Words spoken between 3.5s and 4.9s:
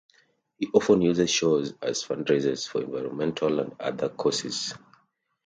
and other causes.